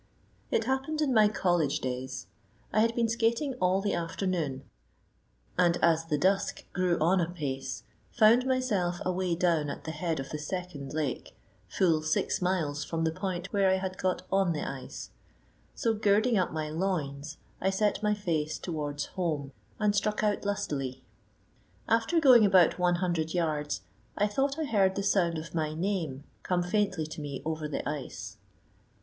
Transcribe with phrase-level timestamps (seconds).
[0.49, 2.25] It happened in my college days.
[2.73, 4.63] I had been skating all the afternoon,
[5.59, 10.31] and, as the dusk grew on apace, found myself away down at the head of
[10.31, 11.37] the second lake,
[11.67, 15.11] full six miles from the point where I had got on the ice;
[15.75, 21.03] so, girding up my loins, I set my face towards home, and struck out lustily.
[21.87, 23.81] After going about one hundred yards,
[24.17, 27.87] I thought I heard the sound of my name come faintly to me over the
[27.87, 28.37] ice.